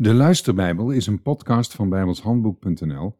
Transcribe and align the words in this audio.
De 0.00 0.14
Luisterbijbel 0.14 0.90
is 0.90 1.06
een 1.06 1.22
podcast 1.22 1.74
van 1.74 1.88
bijbelshandboek.nl 1.88 3.18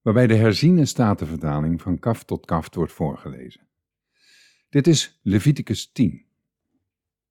waarbij 0.00 0.26
de 0.26 0.34
herziene 0.34 0.84
statenvertaling 0.84 1.82
van 1.82 1.98
kaf 1.98 2.24
tot 2.24 2.46
kaft 2.46 2.74
wordt 2.74 2.92
voorgelezen. 2.92 3.68
Dit 4.68 4.86
is 4.86 5.20
Leviticus 5.22 5.92
10. 5.92 6.26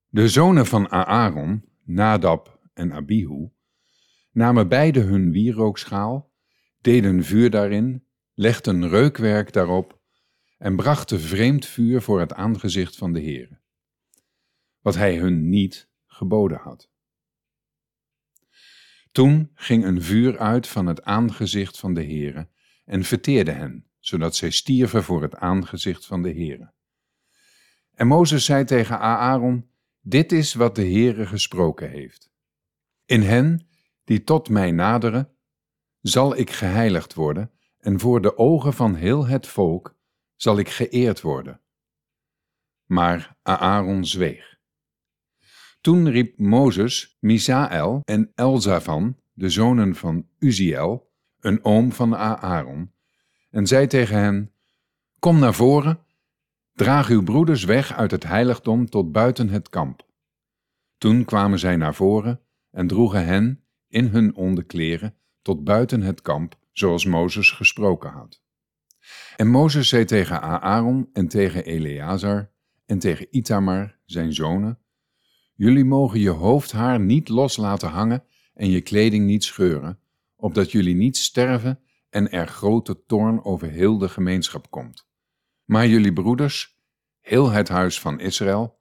De 0.08 0.28
zonen 0.28 0.66
van 0.66 0.88
Aaron, 0.88 1.64
Nadab 1.82 2.60
en 2.72 2.92
Abihu, 2.92 3.48
namen 4.32 4.68
beide 4.68 5.00
hun 5.00 5.32
wierookschaal, 5.32 6.32
deden 6.80 7.24
vuur 7.24 7.50
daarin, 7.50 8.04
legden 8.34 8.88
reukwerk 8.88 9.52
daarop 9.52 10.00
en 10.58 10.76
brachten 10.76 11.20
vreemd 11.20 11.66
vuur 11.66 12.02
voor 12.02 12.20
het 12.20 12.32
aangezicht 12.32 12.96
van 12.96 13.12
de 13.12 13.20
Heere, 13.20 13.58
wat 14.80 14.94
hij 14.94 15.16
hun 15.16 15.48
niet 15.48 15.88
geboden 16.06 16.58
had. 16.58 16.92
Toen 19.14 19.50
ging 19.54 19.84
een 19.84 20.02
vuur 20.02 20.38
uit 20.38 20.68
van 20.68 20.86
het 20.86 21.02
aangezicht 21.02 21.78
van 21.78 21.94
de 21.94 22.04
Heere 22.04 22.48
en 22.84 23.04
verteerde 23.04 23.50
hen, 23.50 23.86
zodat 23.98 24.36
zij 24.36 24.50
stierven 24.50 25.02
voor 25.02 25.22
het 25.22 25.34
aangezicht 25.36 26.06
van 26.06 26.22
de 26.22 26.32
Heere. 26.32 26.72
En 27.92 28.06
Mozes 28.06 28.44
zei 28.44 28.64
tegen 28.64 28.98
Aaron, 28.98 29.70
dit 30.00 30.32
is 30.32 30.54
wat 30.54 30.74
de 30.74 30.82
Heere 30.82 31.26
gesproken 31.26 31.90
heeft. 31.90 32.30
In 33.04 33.22
hen 33.22 33.68
die 34.04 34.24
tot 34.24 34.48
mij 34.48 34.70
naderen, 34.70 35.36
zal 36.00 36.36
ik 36.36 36.50
geheiligd 36.50 37.14
worden 37.14 37.50
en 37.78 38.00
voor 38.00 38.22
de 38.22 38.38
ogen 38.38 38.72
van 38.72 38.94
heel 38.94 39.26
het 39.26 39.46
volk 39.46 39.96
zal 40.36 40.58
ik 40.58 40.68
geëerd 40.68 41.20
worden. 41.20 41.60
Maar 42.84 43.36
Aaron 43.42 44.04
zweeg. 44.04 44.53
Toen 45.84 46.10
riep 46.10 46.38
Mozes 46.38 47.16
Misaël 47.20 48.00
en 48.04 48.32
Elzavan, 48.34 49.16
de 49.32 49.48
zonen 49.48 49.94
van 49.94 50.26
Uziel, 50.38 51.10
een 51.40 51.64
oom 51.64 51.92
van 51.92 52.16
Aaron, 52.16 52.92
en 53.50 53.66
zei 53.66 53.86
tegen 53.86 54.18
hen: 54.18 54.52
Kom 55.18 55.38
naar 55.38 55.54
voren, 55.54 55.98
draag 56.72 57.08
uw 57.08 57.22
broeders 57.22 57.64
weg 57.64 57.92
uit 57.92 58.10
het 58.10 58.24
heiligdom 58.24 58.90
tot 58.90 59.12
buiten 59.12 59.48
het 59.48 59.68
kamp. 59.68 60.06
Toen 60.98 61.24
kwamen 61.24 61.58
zij 61.58 61.76
naar 61.76 61.94
voren 61.94 62.40
en 62.70 62.86
droegen 62.86 63.24
hen 63.24 63.64
in 63.88 64.06
hun 64.06 64.34
onderkleren 64.34 65.14
tot 65.42 65.64
buiten 65.64 66.00
het 66.00 66.22
kamp, 66.22 66.58
zoals 66.72 67.04
Mozes 67.04 67.50
gesproken 67.50 68.10
had. 68.10 68.42
En 69.36 69.48
Mozes 69.48 69.88
zei 69.88 70.04
tegen 70.04 70.42
Aaron 70.42 71.08
en 71.12 71.28
tegen 71.28 71.64
Eleazar 71.64 72.50
en 72.86 72.98
tegen 72.98 73.26
Itamar, 73.30 73.98
zijn 74.04 74.32
zonen, 74.32 74.78
Jullie 75.56 75.84
mogen 75.84 76.20
je 76.20 76.30
hoofdhaar 76.30 77.00
niet 77.00 77.28
los 77.28 77.56
laten 77.56 77.88
hangen 77.88 78.24
en 78.54 78.70
je 78.70 78.80
kleding 78.80 79.26
niet 79.26 79.44
scheuren, 79.44 79.98
opdat 80.36 80.72
jullie 80.72 80.94
niet 80.94 81.16
sterven 81.16 81.80
en 82.10 82.30
er 82.30 82.46
grote 82.46 83.04
toorn 83.06 83.44
over 83.44 83.68
heel 83.68 83.98
de 83.98 84.08
gemeenschap 84.08 84.70
komt. 84.70 85.08
Maar 85.64 85.86
jullie 85.86 86.12
broeders, 86.12 86.78
heel 87.20 87.50
het 87.50 87.68
huis 87.68 88.00
van 88.00 88.20
Israël, 88.20 88.78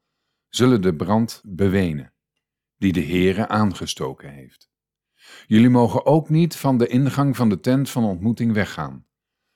zullen 0.49 0.81
de 0.81 0.95
brand 0.95 1.41
bewenen, 1.45 2.13
die 2.77 2.93
de 2.93 3.03
Heere 3.03 3.47
aangestoken 3.47 4.29
heeft. 4.29 4.71
Jullie 5.47 5.69
mogen 5.69 6.05
ook 6.05 6.29
niet 6.29 6.55
van 6.55 6.77
de 6.77 6.87
ingang 6.87 7.35
van 7.35 7.49
de 7.49 7.59
tent 7.59 7.89
van 7.89 8.03
ontmoeting 8.03 8.53
weggaan, 8.53 9.05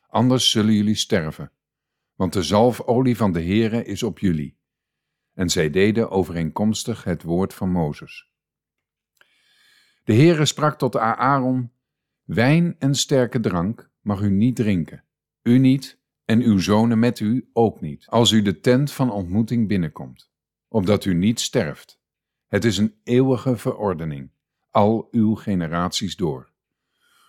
anders 0.07 0.49
zullen 0.49 0.73
jullie 0.73 0.95
sterven, 0.95 1.51
want 2.15 2.33
de 2.33 2.43
zalfolie 2.43 3.17
van 3.17 3.31
de 3.31 3.41
Heere 3.41 3.83
is 3.83 4.03
op 4.03 4.19
jullie 4.19 4.56
en 5.37 5.49
zij 5.49 5.69
deden 5.69 6.09
overeenkomstig 6.09 7.03
het 7.03 7.23
woord 7.23 7.53
van 7.53 7.69
Mozes. 7.69 8.29
De 10.03 10.13
Heere 10.13 10.45
sprak 10.45 10.77
tot 10.77 10.97
Aaron, 10.97 11.71
wijn 12.23 12.75
en 12.79 12.95
sterke 12.95 13.39
drank 13.39 13.89
mag 14.01 14.21
u 14.21 14.29
niet 14.29 14.55
drinken, 14.55 15.03
u 15.43 15.57
niet 15.57 15.99
en 16.25 16.41
uw 16.41 16.57
zonen 16.57 16.99
met 16.99 17.19
u 17.19 17.49
ook 17.53 17.81
niet, 17.81 18.07
als 18.07 18.31
u 18.31 18.41
de 18.41 18.59
tent 18.59 18.91
van 18.91 19.11
ontmoeting 19.11 19.67
binnenkomt, 19.67 20.31
opdat 20.67 21.05
u 21.05 21.13
niet 21.13 21.39
sterft. 21.39 22.01
Het 22.47 22.65
is 22.65 22.77
een 22.77 22.95
eeuwige 23.03 23.57
verordening, 23.57 24.31
al 24.71 25.07
uw 25.11 25.35
generaties 25.35 26.15
door. 26.15 26.51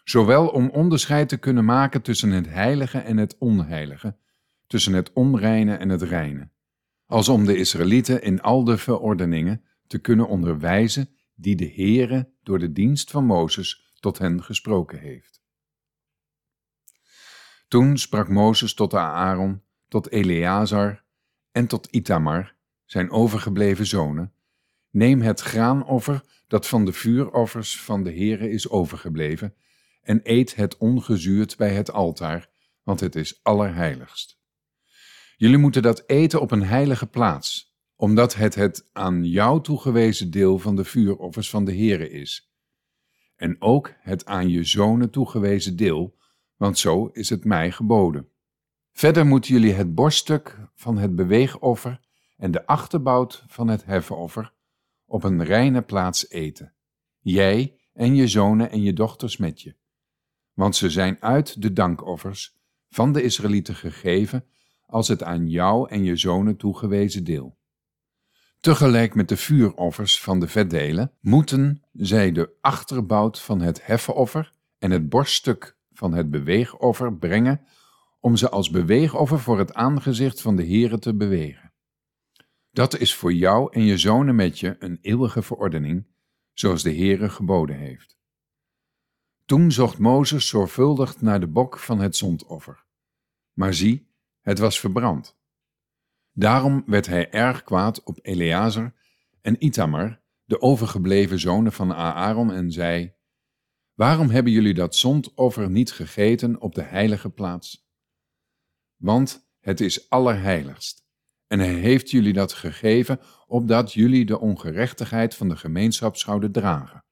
Zowel 0.04 0.48
om 0.48 0.70
onderscheid 0.70 1.28
te 1.28 1.38
kunnen 1.38 1.64
maken 1.64 2.02
tussen 2.02 2.30
het 2.30 2.48
heilige 2.48 2.98
en 2.98 3.16
het 3.16 3.38
onheilige, 3.38 4.16
tussen 4.66 4.92
het 4.92 5.12
onreine 5.12 5.74
en 5.74 5.88
het 5.88 6.02
reine 6.02 6.50
als 7.08 7.28
om 7.28 7.44
de 7.44 7.56
Israëlieten 7.56 8.22
in 8.22 8.40
al 8.40 8.64
de 8.64 8.78
verordeningen 8.78 9.64
te 9.86 9.98
kunnen 9.98 10.28
onderwijzen 10.28 11.08
die 11.34 11.56
de 11.56 11.72
Heere 11.74 12.32
door 12.42 12.58
de 12.58 12.72
dienst 12.72 13.10
van 13.10 13.24
Mozes 13.24 13.92
tot 14.00 14.18
hen 14.18 14.42
gesproken 14.42 14.98
heeft. 14.98 15.42
Toen 17.68 17.98
sprak 17.98 18.28
Mozes 18.28 18.74
tot 18.74 18.94
Aaron, 18.94 19.62
tot 19.88 20.10
Eleazar 20.10 21.04
en 21.52 21.66
tot 21.66 21.86
Itamar, 21.86 22.54
zijn 22.84 23.10
overgebleven 23.10 23.86
zonen, 23.86 24.32
neem 24.90 25.20
het 25.20 25.40
graanoffer 25.40 26.22
dat 26.46 26.66
van 26.66 26.84
de 26.84 26.92
vuuroffers 26.92 27.80
van 27.80 28.02
de 28.02 28.10
Heere 28.10 28.50
is 28.50 28.68
overgebleven, 28.68 29.54
en 30.02 30.20
eet 30.22 30.54
het 30.54 30.76
ongezuurd 30.76 31.56
bij 31.56 31.74
het 31.74 31.92
altaar, 31.92 32.50
want 32.82 33.00
het 33.00 33.16
is 33.16 33.40
allerheiligst. 33.42 34.37
Jullie 35.38 35.58
moeten 35.58 35.82
dat 35.82 36.02
eten 36.06 36.40
op 36.40 36.50
een 36.50 36.62
heilige 36.62 37.06
plaats, 37.06 37.76
omdat 37.96 38.34
het 38.34 38.54
het 38.54 38.88
aan 38.92 39.24
jou 39.24 39.62
toegewezen 39.62 40.30
deel 40.30 40.58
van 40.58 40.76
de 40.76 40.84
vuuroffers 40.84 41.50
van 41.50 41.64
de 41.64 41.72
Heere 41.72 42.10
is. 42.10 42.52
En 43.36 43.56
ook 43.60 43.92
het 44.00 44.26
aan 44.26 44.48
je 44.48 44.64
zonen 44.64 45.10
toegewezen 45.10 45.76
deel, 45.76 46.18
want 46.56 46.78
zo 46.78 47.06
is 47.06 47.30
het 47.30 47.44
mij 47.44 47.70
geboden. 47.72 48.28
Verder 48.92 49.26
moeten 49.26 49.52
jullie 49.52 49.72
het 49.72 49.94
borststuk 49.94 50.58
van 50.74 50.98
het 50.98 51.16
beweegoffer 51.16 52.00
en 52.36 52.50
de 52.50 52.66
achterbout 52.66 53.44
van 53.46 53.68
het 53.68 53.84
heffenoffer 53.84 54.52
op 55.04 55.24
een 55.24 55.44
reine 55.44 55.82
plaats 55.82 56.30
eten. 56.30 56.74
Jij 57.18 57.80
en 57.92 58.14
je 58.14 58.28
zonen 58.28 58.70
en 58.70 58.82
je 58.82 58.92
dochters 58.92 59.36
met 59.36 59.60
je. 59.60 59.76
Want 60.52 60.76
ze 60.76 60.90
zijn 60.90 61.22
uit 61.22 61.62
de 61.62 61.72
dankoffers 61.72 62.56
van 62.88 63.12
de 63.12 63.22
Israëlieten 63.22 63.74
gegeven 63.74 64.44
als 64.88 65.08
het 65.08 65.22
aan 65.22 65.48
jou 65.48 65.88
en 65.88 66.04
je 66.04 66.16
zonen 66.16 66.56
toegewezen 66.56 67.24
deel. 67.24 67.56
Tegelijk 68.60 69.14
met 69.14 69.28
de 69.28 69.36
vuuroffers 69.36 70.20
van 70.20 70.40
de 70.40 70.48
vetdelen 70.48 71.12
moeten 71.20 71.82
zij 71.92 72.32
de 72.32 72.56
achterbout 72.60 73.40
van 73.40 73.60
het 73.60 73.86
heffenoffer 73.86 74.52
en 74.78 74.90
het 74.90 75.08
borststuk 75.08 75.76
van 75.92 76.12
het 76.12 76.30
beweegoffer 76.30 77.16
brengen 77.16 77.66
om 78.20 78.36
ze 78.36 78.48
als 78.48 78.70
beweegoffer 78.70 79.40
voor 79.40 79.58
het 79.58 79.74
aangezicht 79.74 80.40
van 80.40 80.56
de 80.56 80.66
Heere 80.66 80.98
te 80.98 81.14
bewegen. 81.14 81.72
Dat 82.70 82.98
is 82.98 83.14
voor 83.14 83.32
jou 83.32 83.72
en 83.72 83.84
je 83.84 83.98
zonen 83.98 84.34
met 84.34 84.58
je 84.58 84.76
een 84.78 84.98
eeuwige 85.00 85.42
verordening, 85.42 86.06
zoals 86.52 86.82
de 86.82 86.94
Heere 86.94 87.28
geboden 87.28 87.76
heeft. 87.76 88.16
Toen 89.44 89.72
zocht 89.72 89.98
Mozes 89.98 90.48
zorgvuldig 90.48 91.20
naar 91.20 91.40
de 91.40 91.46
bok 91.46 91.78
van 91.78 92.00
het 92.00 92.16
zondoffer. 92.16 92.84
Maar 93.52 93.74
zie, 93.74 94.07
het 94.48 94.58
was 94.58 94.80
verbrand. 94.80 95.36
Daarom 96.32 96.82
werd 96.86 97.06
hij 97.06 97.30
erg 97.30 97.62
kwaad 97.62 98.02
op 98.02 98.18
Eleazar 98.22 98.94
en 99.40 99.64
Itamar, 99.64 100.20
de 100.44 100.60
overgebleven 100.60 101.38
zonen 101.38 101.72
van 101.72 101.94
Aaron, 101.94 102.52
en 102.52 102.72
zei: 102.72 103.14
Waarom 103.94 104.30
hebben 104.30 104.52
jullie 104.52 104.74
dat 104.74 104.96
zondoffer 104.96 105.70
niet 105.70 105.92
gegeten 105.92 106.60
op 106.60 106.74
de 106.74 106.82
heilige 106.82 107.30
plaats? 107.30 107.88
Want 108.96 109.50
het 109.60 109.80
is 109.80 110.10
allerheiligst, 110.10 111.06
en 111.46 111.58
hij 111.58 111.74
heeft 111.74 112.10
jullie 112.10 112.32
dat 112.32 112.52
gegeven 112.52 113.20
opdat 113.46 113.92
jullie 113.92 114.24
de 114.24 114.40
ongerechtigheid 114.40 115.34
van 115.34 115.48
de 115.48 115.56
gemeenschap 115.56 116.16
zouden 116.16 116.52
dragen, 116.52 117.04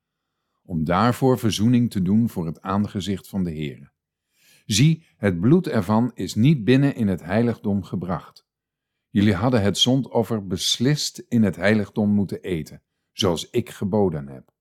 om 0.63 0.85
daarvoor 0.85 1.39
verzoening 1.39 1.91
te 1.91 2.03
doen 2.03 2.29
voor 2.29 2.47
het 2.47 2.61
aangezicht 2.61 3.29
van 3.29 3.45
de 3.45 3.51
Heere. 3.51 3.95
Zie, 4.67 5.07
het 5.17 5.41
bloed 5.41 5.67
ervan 5.67 6.11
is 6.15 6.35
niet 6.35 6.65
binnen 6.65 6.95
in 6.95 7.09
het 7.09 7.23
heiligdom 7.23 7.83
gebracht. 7.83 8.47
Jullie 9.09 9.35
hadden 9.35 9.63
het 9.63 9.79
zondoffer 9.79 10.47
beslist 10.47 11.25
in 11.29 11.43
het 11.43 11.57
heiligdom 11.57 12.11
moeten 12.11 12.43
eten, 12.43 12.83
zoals 13.13 13.51
ik 13.51 13.71
geboden 13.71 14.29
heb. 14.29 14.55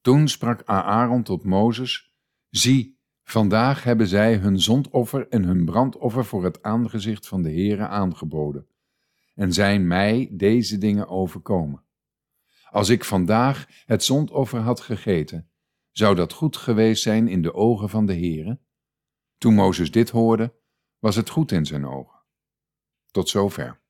Toen 0.00 0.28
sprak 0.28 0.62
Aaron 0.64 1.22
tot 1.22 1.44
Mozes: 1.44 2.14
Zie, 2.50 2.98
vandaag 3.22 3.84
hebben 3.84 4.06
zij 4.06 4.36
hun 4.36 4.60
zondoffer 4.60 5.28
en 5.28 5.44
hun 5.44 5.64
brandoffer 5.64 6.24
voor 6.24 6.44
het 6.44 6.62
aangezicht 6.62 7.28
van 7.28 7.42
de 7.42 7.50
Heere 7.50 7.86
aangeboden, 7.86 8.66
en 9.34 9.52
zijn 9.52 9.86
mij 9.86 10.28
deze 10.32 10.78
dingen 10.78 11.08
overkomen. 11.08 11.82
Als 12.70 12.88
ik 12.88 13.04
vandaag 13.04 13.66
het 13.86 14.04
zondoffer 14.04 14.60
had 14.60 14.80
gegeten, 14.80 15.50
zou 15.90 16.14
dat 16.14 16.32
goed 16.32 16.56
geweest 16.56 17.02
zijn 17.02 17.28
in 17.28 17.42
de 17.42 17.54
ogen 17.54 17.88
van 17.88 18.06
de 18.06 18.14
Heere? 18.14 18.60
Toen 19.42 19.54
Mozes 19.54 19.90
dit 19.90 20.10
hoorde, 20.10 20.54
was 20.98 21.16
het 21.16 21.30
goed 21.30 21.52
in 21.52 21.66
zijn 21.66 21.86
ogen. 21.86 22.22
Tot 23.10 23.28
zover. 23.28 23.81